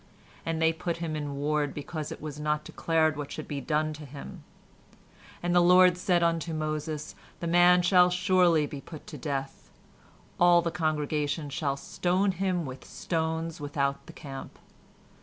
"And 0.47 0.59
they 0.59 0.73
put 0.73 0.97
him 0.97 1.15
in 1.15 1.35
ward 1.35 1.75
because 1.75 2.11
it 2.11 2.19
was 2.19 2.39
not 2.39 2.63
declared 2.63 3.15
what 3.15 3.31
should 3.31 3.47
be 3.47 3.61
done 3.61 3.93
to 3.93 4.03
him. 4.03 4.43
"And 5.43 5.53
the 5.53 5.61
Lord 5.61 5.95
said 5.95 6.23
unto 6.23 6.55
Moses, 6.55 7.13
the 7.39 7.45
man 7.45 7.83
shall 7.83 8.09
be 8.09 8.15
surely 8.15 8.65
put 8.65 9.05
to 9.05 9.17
death; 9.19 9.69
all 10.39 10.63
the 10.63 10.71
congregation 10.71 11.51
shall 11.51 11.77
stone 11.77 12.31
him 12.31 12.65
with 12.65 12.83
stones 12.83 13.61
without 13.61 14.07
the 14.07 14.13
camp. 14.13 14.57